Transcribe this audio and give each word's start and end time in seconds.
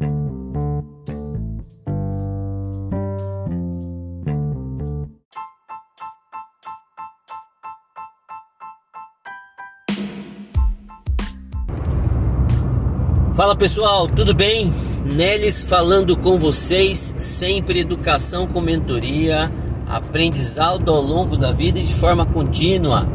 Fala 0.00 0.08
pessoal, 13.56 14.08
tudo 14.08 14.34
bem? 14.34 14.72
Neles 15.04 15.62
falando 15.62 16.16
com 16.16 16.38
vocês, 16.38 17.14
sempre 17.18 17.80
educação 17.80 18.46
com 18.46 18.60
mentoria, 18.60 19.52
aprendizado 19.88 20.90
ao 20.90 21.00
longo 21.00 21.36
da 21.36 21.52
vida 21.52 21.78
e 21.78 21.84
de 21.84 21.94
forma 21.94 22.24
contínua. 22.24 23.06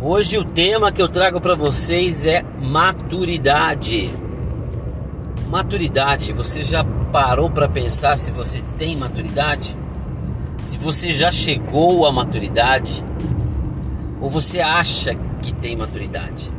Hoje 0.00 0.38
o 0.38 0.44
tema 0.44 0.90
que 0.90 1.00
eu 1.00 1.08
trago 1.08 1.40
para 1.40 1.54
vocês 1.54 2.26
é 2.26 2.42
maturidade. 2.60 4.21
Maturidade, 5.52 6.32
você 6.32 6.62
já 6.62 6.82
parou 6.82 7.50
para 7.50 7.68
pensar 7.68 8.16
se 8.16 8.30
você 8.30 8.62
tem 8.78 8.96
maturidade? 8.96 9.76
Se 10.62 10.78
você 10.78 11.12
já 11.12 11.30
chegou 11.30 12.06
à 12.06 12.10
maturidade? 12.10 13.04
Ou 14.18 14.30
você 14.30 14.62
acha 14.62 15.14
que 15.42 15.52
tem 15.52 15.76
maturidade? 15.76 16.50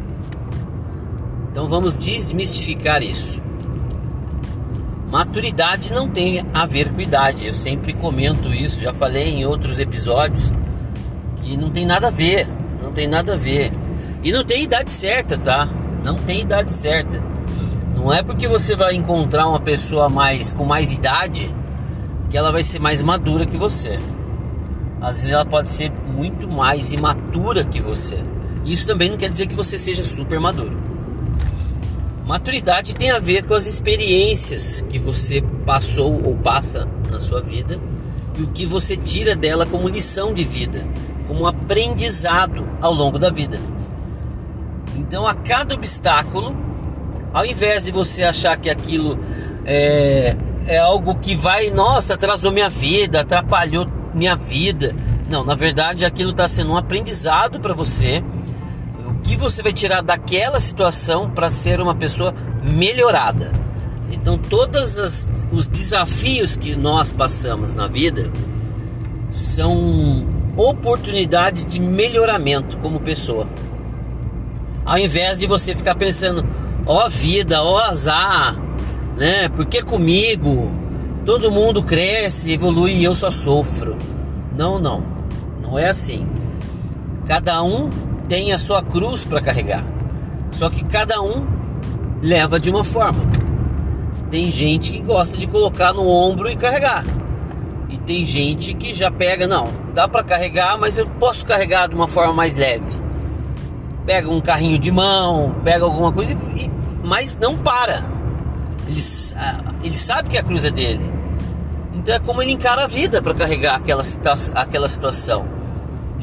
Então 1.50 1.68
vamos 1.68 1.98
desmistificar 1.98 3.02
isso. 3.02 3.42
Maturidade 5.10 5.92
não 5.92 6.08
tem 6.08 6.46
a 6.54 6.68
ver 6.68 6.94
com 6.94 7.02
idade. 7.02 7.48
Eu 7.48 7.54
sempre 7.56 7.94
comento 7.94 8.54
isso, 8.54 8.80
já 8.80 8.94
falei 8.94 9.28
em 9.28 9.44
outros 9.44 9.80
episódios 9.80 10.52
que 11.38 11.58
não 11.58 11.72
tem 11.72 11.88
nada 11.88 12.10
a 12.10 12.12
ver, 12.12 12.48
não 12.80 12.92
tem 12.92 13.08
nada 13.08 13.34
a 13.34 13.38
ver. 13.38 13.72
E 14.24 14.32
não 14.32 14.44
tem 14.44 14.62
idade 14.62 14.92
certa, 14.92 15.36
tá? 15.36 15.68
Não 16.04 16.14
tem 16.14 16.42
idade 16.42 16.72
certa. 16.72 17.33
Não 18.04 18.12
é 18.12 18.22
porque 18.22 18.50
você 18.50 18.76
vai 18.76 18.96
encontrar 18.96 19.48
uma 19.48 19.62
pessoa 19.62 20.10
mais 20.10 20.52
com 20.52 20.66
mais 20.66 20.92
idade 20.92 21.50
que 22.30 22.38
ela 22.38 22.52
vai 22.52 22.62
ser 22.62 22.78
mais 22.78 23.02
madura 23.02 23.46
que 23.46 23.56
você. 23.56 23.98
Às 25.00 25.20
vezes 25.20 25.32
ela 25.32 25.46
pode 25.46 25.70
ser 25.70 25.90
muito 25.90 26.46
mais 26.46 26.92
imatura 26.92 27.64
que 27.64 27.80
você. 27.80 28.22
Isso 28.66 28.86
também 28.86 29.10
não 29.10 29.16
quer 29.16 29.30
dizer 29.30 29.48
que 29.48 29.56
você 29.56 29.78
seja 29.78 30.04
super 30.04 30.38
maduro. 30.38 30.78
Maturidade 32.26 32.94
tem 32.94 33.10
a 33.10 33.20
ver 33.20 33.48
com 33.48 33.54
as 33.54 33.68
experiências 33.68 34.84
que 34.90 35.00
você 35.00 35.42
passou 35.66 36.22
ou 36.26 36.36
passa 36.36 36.86
na 37.10 37.22
sua 37.22 37.42
vida 37.42 37.80
e 38.38 38.42
o 38.42 38.48
que 38.48 38.66
você 38.66 38.98
tira 38.98 39.34
dela 39.34 39.66
como 39.66 39.88
lição 39.88 40.34
de 40.34 40.44
vida, 40.44 40.86
como 41.26 41.48
aprendizado 41.48 42.68
ao 42.82 42.94
longo 42.94 43.18
da 43.18 43.30
vida. 43.30 43.62
Então, 44.98 45.26
a 45.26 45.34
cada 45.34 45.74
obstáculo, 45.74 46.73
ao 47.34 47.46
invés 47.46 47.86
de 47.86 47.92
você 47.92 48.24
achar 48.24 48.56
que 48.58 48.70
aquilo 48.70 49.20
é, 49.66 50.36
é 50.68 50.78
algo 50.78 51.16
que 51.16 51.36
vai, 51.36 51.72
nossa, 51.72 52.14
atrasou 52.14 52.52
minha 52.52 52.70
vida, 52.70 53.22
atrapalhou 53.22 53.88
minha 54.14 54.36
vida. 54.36 54.96
Não, 55.30 55.44
na 55.44 55.56
verdade, 55.56 56.06
aquilo 56.06 56.32
está 56.32 56.48
sendo 56.48 56.74
um 56.74 56.78
aprendizado 56.78 57.60
para 57.60 57.74
você 57.74 58.24
que 59.24 59.38
você 59.38 59.64
vai 59.64 59.72
tirar 59.72 60.02
daquela 60.02 60.60
situação 60.60 61.30
para 61.30 61.50
ser 61.50 61.80
uma 61.80 61.96
pessoa 61.96 62.34
melhorada. 62.62 63.52
Então, 64.12 64.38
todos 64.38 65.28
os 65.52 65.68
desafios 65.68 66.56
que 66.56 66.76
nós 66.76 67.12
passamos 67.12 67.74
na 67.74 67.88
vida 67.88 68.32
são 69.30 70.28
oportunidades 70.56 71.66
de 71.66 71.80
melhoramento 71.80 72.78
como 72.78 73.00
pessoa. 73.00 73.48
Ao 74.86 75.00
invés 75.00 75.40
de 75.40 75.48
você 75.48 75.76
ficar 75.76 75.96
pensando, 75.96 76.46
ó 76.86 77.10
vida, 77.10 77.64
ó 77.64 77.78
azar, 77.78 78.58
né? 79.18 79.50
Porque 79.50 79.82
comigo 79.82 80.72
todo 81.26 81.52
mundo 81.52 81.84
cresce, 81.84 82.52
evolui 82.52 82.94
e 82.94 83.04
eu 83.04 83.14
só 83.14 83.32
sofro. 83.32 83.98
Não, 84.56 84.80
não. 84.80 85.04
Não 85.62 85.80
é 85.80 85.90
assim. 85.90 86.28
Cada 87.28 87.64
um 87.64 87.90
tem 88.28 88.52
a 88.52 88.58
sua 88.58 88.84
cruz 88.84 89.24
para 89.24 89.42
carregar. 89.42 89.86
Só 90.52 90.70
que 90.70 90.84
cada 90.84 91.22
um 91.22 91.46
leva 92.22 92.60
de 92.60 92.70
uma 92.70 92.84
forma. 92.84 93.20
Tem 94.30 94.52
gente 94.52 94.92
que 94.92 95.00
gosta 95.00 95.38
de 95.38 95.48
colocar 95.48 95.94
no 95.94 96.08
ombro 96.08 96.50
e 96.50 96.56
carregar. 96.56 97.04
E 97.90 97.98
tem 97.98 98.26
gente 98.26 98.74
que 98.74 98.94
já 98.94 99.12
pega, 99.12 99.46
não, 99.46 99.68
dá 99.94 100.08
para 100.08 100.24
carregar, 100.24 100.78
mas 100.80 100.98
eu 100.98 101.06
posso 101.20 101.46
carregar 101.46 101.88
de 101.88 101.96
uma 101.96 102.08
forma 102.08 102.34
mais 102.34 102.56
leve. 102.56 103.02
Pega 104.06 104.30
um 104.30 104.42
carrinho 104.42 104.80
de 104.80 104.92
mão, 104.92 105.56
pega 105.64 105.86
alguma 105.86 106.12
coisa, 106.12 106.36
e, 106.56 106.70
mas 107.04 107.38
não 107.38 107.58
para. 107.58 108.04
Ele, 108.88 109.02
ele 109.84 109.98
sabe 109.98 110.30
que 110.30 110.38
a 110.38 110.44
cruz 110.44 110.66
é 110.66 110.72
dele. 110.72 111.04
Então 111.94 112.16
é 112.16 112.20
como 112.20 112.42
ele 112.42 112.52
encara 112.52 112.86
a 112.86 112.88
vida 112.88 113.22
para 113.22 113.34
carregar 113.34 113.76
aquela, 113.76 114.04
aquela 114.56 114.90
situação 114.90 115.64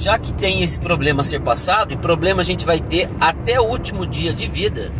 já 0.00 0.18
que 0.18 0.32
tem 0.32 0.62
esse 0.62 0.80
problema 0.80 1.20
a 1.20 1.24
ser 1.24 1.42
passado, 1.42 1.92
e 1.92 1.96
problema 1.96 2.40
a 2.40 2.44
gente 2.44 2.64
vai 2.64 2.80
ter 2.80 3.08
até 3.20 3.60
o 3.60 3.64
último 3.64 4.06
dia 4.06 4.32
de 4.32 4.48
vida, 4.48 4.90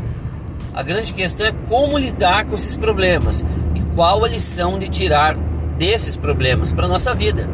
a 0.74 0.82
grande 0.82 1.14
questão 1.14 1.46
é 1.46 1.52
como 1.68 1.98
lidar 1.98 2.44
com 2.44 2.54
esses 2.54 2.76
problemas 2.76 3.44
e 3.74 3.80
qual 3.94 4.22
a 4.24 4.28
lição 4.28 4.78
de 4.78 4.88
tirar 4.88 5.34
desses 5.78 6.16
problemas 6.16 6.72
para 6.74 6.86
nossa 6.86 7.14
vida. 7.14 7.48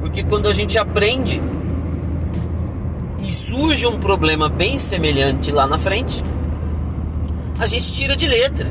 Porque 0.00 0.22
quando 0.22 0.48
a 0.48 0.52
gente 0.52 0.78
aprende 0.78 1.42
e 3.18 3.32
surge 3.32 3.86
um 3.86 3.98
problema 3.98 4.48
bem 4.48 4.78
semelhante 4.78 5.50
lá 5.50 5.66
na 5.66 5.78
frente, 5.78 6.22
a 7.60 7.66
gente 7.66 7.92
tira 7.92 8.16
de 8.16 8.26
letra, 8.26 8.66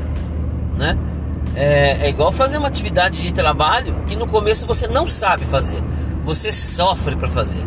né? 0.76 0.98
É, 1.54 2.06
é 2.06 2.10
igual 2.10 2.30
fazer 2.30 2.58
uma 2.58 2.68
atividade 2.68 3.22
de 3.22 3.32
trabalho 3.32 3.94
que 4.06 4.14
no 4.14 4.26
começo 4.26 4.66
você 4.66 4.86
não 4.86 5.08
sabe 5.08 5.44
fazer 5.46 5.82
você 6.24 6.52
sofre 6.52 7.16
para 7.16 7.28
fazer. 7.28 7.64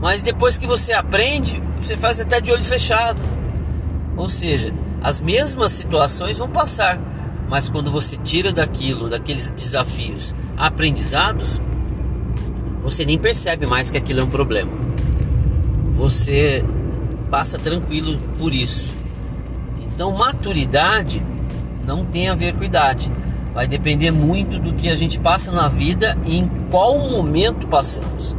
Mas 0.00 0.22
depois 0.22 0.58
que 0.58 0.66
você 0.66 0.92
aprende, 0.92 1.62
você 1.80 1.96
faz 1.96 2.20
até 2.20 2.40
de 2.40 2.52
olho 2.52 2.62
fechado. 2.62 3.20
Ou 4.16 4.28
seja, 4.28 4.72
as 5.02 5.20
mesmas 5.20 5.72
situações 5.72 6.38
vão 6.38 6.48
passar, 6.48 7.00
mas 7.48 7.68
quando 7.68 7.90
você 7.90 8.16
tira 8.16 8.52
daquilo, 8.52 9.08
daqueles 9.08 9.50
desafios, 9.50 10.34
aprendizados, 10.56 11.60
você 12.82 13.04
nem 13.04 13.18
percebe 13.18 13.66
mais 13.66 13.90
que 13.90 13.96
aquilo 13.98 14.20
é 14.20 14.24
um 14.24 14.30
problema. 14.30 14.72
Você 15.94 16.64
passa 17.30 17.58
tranquilo 17.58 18.18
por 18.38 18.52
isso. 18.52 18.94
Então, 19.94 20.12
maturidade 20.12 21.24
não 21.86 22.04
tem 22.04 22.28
a 22.28 22.34
ver 22.34 22.54
com 22.54 22.64
idade 22.64 23.10
vai 23.54 23.68
depender 23.68 24.10
muito 24.10 24.58
do 24.58 24.74
que 24.74 24.88
a 24.88 24.96
gente 24.96 25.20
passa 25.20 25.52
na 25.52 25.68
vida 25.68 26.18
e 26.26 26.36
em 26.36 26.50
qual 26.70 26.98
momento 26.98 27.68
passamos. 27.68 28.36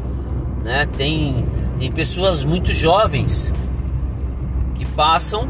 Né? 0.62 0.86
Tem, 0.98 1.46
tem 1.80 1.90
pessoas 1.90 2.44
muito 2.44 2.74
jovens 2.74 3.52
que 4.76 4.86
passam 4.86 5.48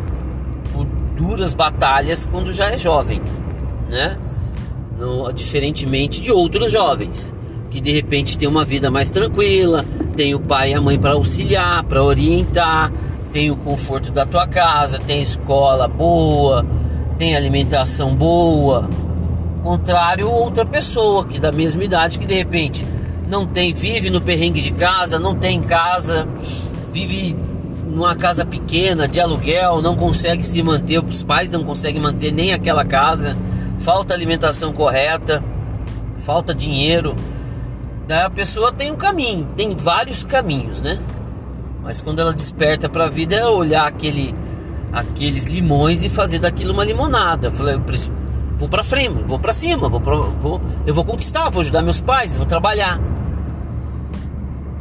por 0.71 0.85
duras 1.17 1.55
batalhas 1.55 2.25
quando 2.25 2.53
já 2.53 2.69
é 2.69 2.77
jovem, 2.77 3.19
né? 3.89 4.19
No, 4.99 5.31
diferentemente 5.33 6.21
de 6.21 6.31
outros 6.31 6.71
jovens 6.71 7.33
que 7.69 7.81
de 7.81 7.91
repente 7.91 8.37
tem 8.37 8.47
uma 8.47 8.63
vida 8.63 8.89
mais 8.89 9.09
tranquila, 9.09 9.83
tem 10.15 10.33
o 10.33 10.39
pai 10.39 10.71
e 10.71 10.73
a 10.75 10.79
mãe 10.79 10.97
para 10.97 11.11
auxiliar, 11.11 11.83
para 11.83 12.01
orientar, 12.01 12.89
tem 13.35 13.51
o 13.51 13.57
conforto 13.57 14.13
da 14.13 14.25
tua 14.25 14.47
casa, 14.47 14.97
tem 14.97 15.21
escola 15.21 15.89
boa, 15.89 16.65
tem 17.17 17.35
alimentação 17.35 18.15
boa, 18.15 18.87
Contrário 19.61 20.31
outra 20.31 20.65
pessoa 20.65 21.25
que 21.25 21.37
da 21.37 21.51
mesma 21.51 21.83
idade 21.83 22.17
que 22.17 22.25
de 22.25 22.33
repente 22.33 22.87
não 23.27 23.45
tem, 23.45 23.73
vive 23.73 24.09
no 24.09 24.21
perrengue 24.21 24.61
de 24.61 24.71
casa, 24.71 25.19
não 25.19 25.35
tem 25.35 25.61
casa, 25.61 26.25
vive 26.93 27.35
numa 27.85 28.15
casa 28.15 28.45
pequena 28.45 29.05
de 29.05 29.19
aluguel, 29.19 29.81
não 29.81 29.97
consegue 29.97 30.45
se 30.45 30.63
manter, 30.63 31.03
os 31.03 31.21
pais 31.21 31.51
não 31.51 31.65
conseguem 31.65 32.01
manter 32.01 32.31
nem 32.31 32.53
aquela 32.53 32.85
casa, 32.85 33.35
falta 33.79 34.13
alimentação 34.13 34.71
correta, 34.71 35.43
falta 36.19 36.55
dinheiro. 36.55 37.13
Daí 38.07 38.21
a 38.23 38.29
pessoa 38.29 38.71
tem 38.71 38.93
um 38.93 38.95
caminho, 38.95 39.45
tem 39.57 39.75
vários 39.75 40.23
caminhos, 40.23 40.81
né? 40.81 40.99
Mas 41.85 42.01
quando 42.01 42.19
ela 42.19 42.33
desperta 42.33 42.89
para 42.89 43.05
a 43.05 43.09
vida 43.09 43.35
é 43.35 43.45
olhar 43.45 43.87
aquele, 43.87 44.33
aqueles 44.91 45.45
limões 45.45 46.03
e 46.03 46.09
fazer 46.09 46.39
daquilo 46.39 46.73
uma 46.73 46.83
limonada. 46.83 47.47
Eu 47.47 47.51
falei, 47.51 47.79
vou 48.57 48.67
para 48.67 48.83
frente, 48.83 49.23
vou 49.23 49.37
para 49.37 49.53
cima, 49.53 49.87
vou, 49.87 50.01
pra, 50.01 50.15
vou, 50.15 50.59
eu 50.83 50.95
vou 50.95 51.05
conquistar, 51.05 51.51
vou 51.51 51.61
ajudar 51.61 51.83
meus 51.83 52.01
pais, 52.01 52.35
vou 52.35 52.45
trabalhar. 52.47 52.99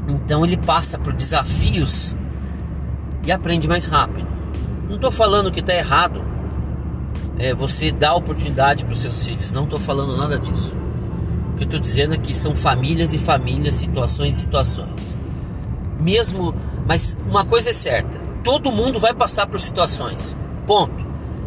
Então 0.09 0.47
ele 0.47 0.57
passa 0.57 0.99
por 0.99 1.13
desafios 1.13 2.17
e 3.27 3.31
aprende 3.31 3.69
mais 3.69 3.85
rápido. 3.85 4.27
Não 4.89 4.97
estou 4.97 5.13
falando 5.13 5.53
que 5.53 5.61
está 5.61 5.75
errado 5.75 6.25
é, 7.39 7.55
você 7.55 7.93
dar 7.93 8.15
oportunidade 8.15 8.83
para 8.83 8.95
seus 8.95 9.23
filhos, 9.23 9.53
não 9.53 9.65
estou 9.65 9.79
falando 9.79 10.17
nada 10.17 10.39
disso. 10.39 10.75
O 11.53 11.57
que 11.57 11.65
eu 11.65 11.67
estou 11.67 11.81
dizendo 11.81 12.15
é 12.15 12.17
que 12.17 12.35
são 12.35 12.55
famílias 12.55 13.13
e 13.13 13.19
famílias, 13.19 13.75
situações 13.75 14.39
e 14.39 14.41
situações. 14.41 15.19
Mesmo, 16.01 16.55
mas 16.87 17.17
uma 17.29 17.45
coisa 17.45 17.71
é 17.71 17.73
certa: 17.73 18.19
todo 18.43 18.73
mundo 18.73 18.99
vai 19.01 19.15
passar 19.15 19.47
por 19.47 19.61
situações. 19.61 20.37
Ponto. 20.67 21.05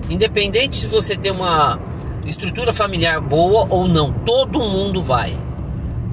Independente 0.10 0.78
se 0.78 0.88
você 0.88 1.16
tem 1.16 1.32
uma 1.32 1.80
estrutura 2.26 2.72
familiar 2.72 3.20
boa 3.20 3.68
ou 3.70 3.88
não, 3.88 4.12
todo 4.12 4.60
mundo 4.60 5.02
vai. 5.02 5.38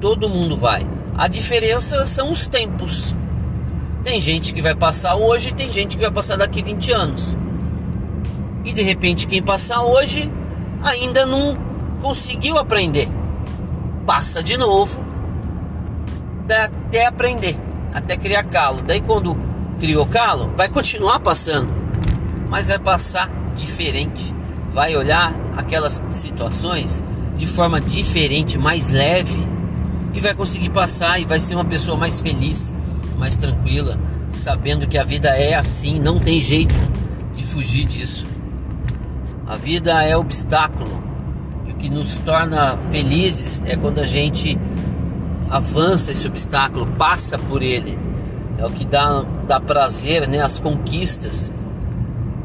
Todo 0.00 0.28
mundo 0.28 0.56
vai. 0.56 0.82
A 1.16 1.28
diferença 1.28 2.04
são 2.06 2.32
os 2.32 2.46
tempos. 2.48 3.14
Tem 4.02 4.20
gente 4.20 4.52
que 4.52 4.60
vai 4.60 4.74
passar 4.74 5.14
hoje, 5.14 5.54
tem 5.54 5.72
gente 5.72 5.96
que 5.96 6.02
vai 6.02 6.10
passar 6.10 6.36
daqui 6.36 6.62
20 6.62 6.92
anos. 6.92 7.36
E 8.64 8.72
de 8.72 8.82
repente 8.82 9.26
quem 9.26 9.42
passar 9.42 9.82
hoje 9.82 10.30
ainda 10.82 11.24
não 11.24 11.56
conseguiu 12.02 12.58
aprender. 12.58 13.08
Passa 14.06 14.42
de 14.42 14.56
novo 14.56 15.04
até 16.44 17.06
aprender, 17.06 17.58
até 17.94 18.16
criar 18.16 18.42
calo. 18.42 18.82
Daí 18.82 19.00
quando 19.00 19.36
criou 19.78 20.04
calo, 20.04 20.50
vai 20.56 20.68
continuar 20.68 21.20
passando, 21.20 21.72
mas 22.50 22.68
vai 22.68 22.78
passar 22.78 23.30
diferente. 23.54 24.34
Vai 24.72 24.96
olhar 24.96 25.32
aquelas 25.56 26.02
situações 26.10 27.02
de 27.36 27.46
forma 27.46 27.80
diferente, 27.80 28.58
mais 28.58 28.88
leve 28.88 29.48
e 30.12 30.20
vai 30.20 30.34
conseguir 30.34 30.70
passar 30.70 31.20
e 31.20 31.24
vai 31.24 31.38
ser 31.38 31.54
uma 31.54 31.64
pessoa 31.64 31.96
mais 31.96 32.20
feliz, 32.20 32.74
mais 33.16 33.36
tranquila, 33.36 33.98
sabendo 34.30 34.86
que 34.86 34.98
a 34.98 35.04
vida 35.04 35.28
é 35.28 35.54
assim, 35.54 35.98
não 35.98 36.18
tem 36.18 36.40
jeito 36.40 36.74
de 37.34 37.44
fugir 37.44 37.84
disso. 37.84 38.26
A 39.46 39.56
vida 39.56 40.02
é 40.02 40.16
obstáculo 40.16 41.02
e 41.66 41.72
o 41.72 41.74
que 41.74 41.88
nos 41.88 42.18
torna 42.18 42.78
felizes 42.90 43.62
é 43.66 43.76
quando 43.76 43.98
a 44.00 44.04
gente 44.04 44.58
avança 45.54 46.10
esse 46.10 46.26
obstáculo, 46.26 46.84
passa 46.98 47.38
por 47.38 47.62
ele. 47.62 47.96
É 48.58 48.66
o 48.66 48.70
que 48.70 48.84
dá, 48.84 49.24
dá 49.46 49.60
prazer, 49.60 50.26
né? 50.26 50.40
As 50.42 50.58
conquistas. 50.58 51.52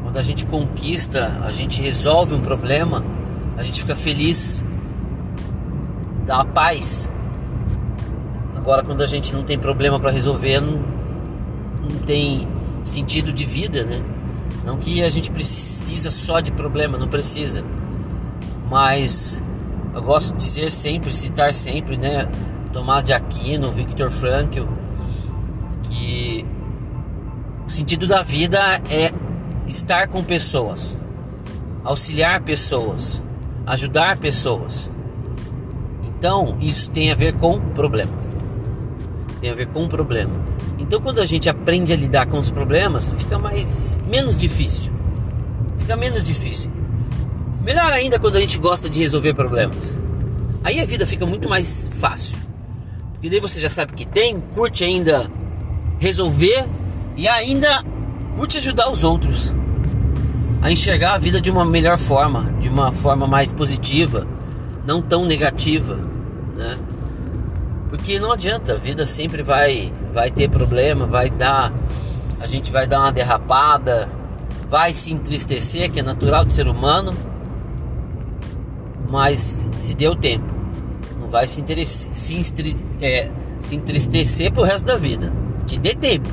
Quando 0.04 0.16
a 0.16 0.22
gente 0.22 0.46
conquista, 0.46 1.40
a 1.44 1.50
gente 1.50 1.82
resolve 1.82 2.34
um 2.34 2.40
problema, 2.40 3.04
a 3.56 3.64
gente 3.64 3.80
fica 3.80 3.96
feliz, 3.96 4.64
dá 6.24 6.44
paz. 6.44 7.10
Agora, 8.54 8.84
quando 8.84 9.02
a 9.02 9.06
gente 9.08 9.34
não 9.34 9.42
tem 9.42 9.58
problema 9.58 9.98
para 9.98 10.12
resolver, 10.12 10.60
não, 10.60 10.80
não 11.82 11.98
tem 12.06 12.46
sentido 12.84 13.32
de 13.32 13.44
vida, 13.44 13.84
né? 13.84 14.04
Não 14.64 14.76
que 14.76 15.02
a 15.02 15.10
gente 15.10 15.32
precisa 15.32 16.12
só 16.12 16.38
de 16.38 16.52
problema, 16.52 16.96
não 16.96 17.08
precisa. 17.08 17.64
Mas 18.70 19.42
eu 19.92 20.00
gosto 20.00 20.36
de 20.36 20.44
ser 20.44 20.70
sempre, 20.70 21.12
citar 21.12 21.52
sempre, 21.52 21.96
né? 21.96 22.28
Tomás 22.72 23.02
de 23.04 23.12
Aquino, 23.12 23.70
Victor 23.72 24.10
Frankl, 24.10 24.64
que 25.82 26.44
o 27.66 27.70
sentido 27.70 28.06
da 28.06 28.22
vida 28.22 28.58
é 28.90 29.12
estar 29.66 30.08
com 30.08 30.22
pessoas, 30.22 30.98
auxiliar 31.84 32.42
pessoas, 32.42 33.22
ajudar 33.66 34.16
pessoas. 34.18 34.90
Então, 36.04 36.58
isso 36.60 36.90
tem 36.90 37.10
a 37.10 37.14
ver 37.14 37.34
com 37.34 37.60
problema. 37.60 38.12
Tem 39.40 39.50
a 39.50 39.54
ver 39.54 39.66
com 39.66 39.88
problema. 39.88 40.34
Então, 40.78 41.00
quando 41.00 41.20
a 41.20 41.26
gente 41.26 41.48
aprende 41.48 41.92
a 41.92 41.96
lidar 41.96 42.26
com 42.26 42.38
os 42.38 42.50
problemas, 42.50 43.12
fica 43.16 43.38
mais 43.38 43.98
menos 44.06 44.40
difícil. 44.40 44.92
Fica 45.78 45.96
menos 45.96 46.26
difícil. 46.26 46.70
Melhor 47.62 47.92
ainda 47.92 48.18
quando 48.18 48.36
a 48.36 48.40
gente 48.40 48.58
gosta 48.58 48.88
de 48.88 48.98
resolver 48.98 49.34
problemas. 49.34 49.98
Aí 50.62 50.80
a 50.80 50.84
vida 50.84 51.06
fica 51.06 51.24
muito 51.26 51.48
mais 51.48 51.90
fácil. 51.92 52.49
Porque 53.20 53.28
daí 53.28 53.40
você 53.40 53.60
já 53.60 53.68
sabe 53.68 53.92
que 53.92 54.06
tem, 54.06 54.40
curte 54.40 54.82
ainda 54.82 55.30
resolver 55.98 56.66
e 57.18 57.28
ainda 57.28 57.84
curte 58.34 58.56
ajudar 58.56 58.90
os 58.90 59.04
outros 59.04 59.52
a 60.62 60.72
enxergar 60.72 61.16
a 61.16 61.18
vida 61.18 61.38
de 61.38 61.50
uma 61.50 61.62
melhor 61.62 61.98
forma, 61.98 62.50
de 62.58 62.70
uma 62.70 62.92
forma 62.92 63.26
mais 63.26 63.52
positiva, 63.52 64.26
não 64.86 65.02
tão 65.02 65.26
negativa, 65.26 65.96
né? 66.56 66.78
Porque 67.90 68.18
não 68.18 68.32
adianta, 68.32 68.72
a 68.72 68.76
vida 68.76 69.04
sempre 69.04 69.42
vai 69.42 69.92
vai 70.14 70.30
ter 70.30 70.48
problema, 70.48 71.06
vai 71.06 71.28
dar 71.28 71.70
a 72.40 72.46
gente 72.46 72.72
vai 72.72 72.86
dar 72.86 73.00
uma 73.00 73.12
derrapada, 73.12 74.08
vai 74.70 74.94
se 74.94 75.12
entristecer, 75.12 75.90
que 75.90 76.00
é 76.00 76.02
natural 76.02 76.42
do 76.42 76.54
ser 76.54 76.66
humano, 76.66 77.12
mas 79.10 79.68
se 79.76 79.92
deu 79.92 80.16
tempo, 80.16 80.59
vai 81.30 81.46
se, 81.46 81.64
se, 81.86 82.54
é, 83.00 83.30
se 83.60 83.76
entristecer 83.76 84.52
pro 84.52 84.62
resto 84.62 84.84
da 84.84 84.96
vida 84.96 85.32
te 85.70 85.78
dê 85.78 85.94
tempo. 85.94 86.28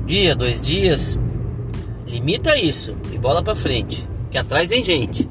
Um 0.00 0.04
dia, 0.04 0.34
dois 0.34 0.60
dias. 0.60 1.16
Limita 2.06 2.56
isso 2.56 2.96
e 3.12 3.18
bola 3.18 3.40
para 3.40 3.54
frente. 3.54 4.04
Que 4.30 4.38
atrás 4.38 4.70
vem 4.70 4.82
gente. 4.82 5.28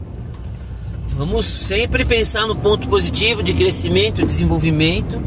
Vamos 1.10 1.46
sempre 1.46 2.06
pensar 2.06 2.48
no 2.48 2.56
ponto 2.56 2.88
positivo 2.88 3.44
de 3.44 3.54
crescimento 3.54 4.22
e 4.22 4.26
desenvolvimento, 4.26 5.20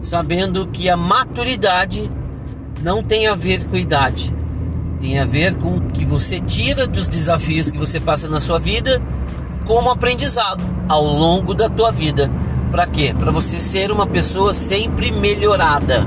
sabendo 0.00 0.66
que 0.68 0.88
a 0.88 0.96
maturidade 0.96 2.08
não 2.80 3.02
tem 3.02 3.26
a 3.26 3.34
ver 3.34 3.64
com 3.64 3.76
idade, 3.76 4.32
tem 5.00 5.18
a 5.18 5.24
ver 5.24 5.56
com 5.56 5.78
o 5.78 5.90
que 5.90 6.04
você 6.04 6.38
tira 6.38 6.86
dos 6.86 7.08
desafios 7.08 7.72
que 7.72 7.78
você 7.78 7.98
passa 7.98 8.28
na 8.28 8.40
sua 8.40 8.60
vida 8.60 9.02
como 9.66 9.90
aprendizado 9.90 10.75
ao 10.88 11.04
longo 11.04 11.54
da 11.54 11.68
tua 11.68 11.90
vida. 11.90 12.30
Para 12.70 12.86
quê? 12.86 13.14
Para 13.18 13.30
você 13.30 13.60
ser 13.60 13.90
uma 13.90 14.06
pessoa 14.06 14.52
sempre 14.52 15.10
melhorada. 15.10 16.06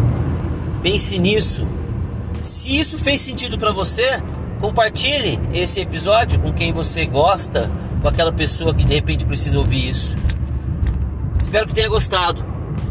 Pense 0.81 1.17
nisso. 1.17 1.65
Se 2.43 2.79
isso 2.79 2.97
fez 2.97 3.21
sentido 3.21 3.57
para 3.57 3.71
você, 3.71 4.21
compartilhe 4.59 5.39
esse 5.53 5.79
episódio 5.79 6.39
com 6.39 6.53
quem 6.53 6.71
você 6.71 7.05
gosta, 7.05 7.69
com 8.01 8.07
aquela 8.07 8.31
pessoa 8.31 8.73
que 8.73 8.85
de 8.85 8.93
repente 8.93 9.25
precisa 9.25 9.57
ouvir 9.57 9.89
isso. 9.89 10.15
Espero 11.41 11.67
que 11.67 11.73
tenha 11.73 11.89
gostado. 11.89 12.43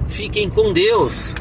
Fiquem 0.07 0.49
com 0.49 0.73
Deus. 0.73 1.35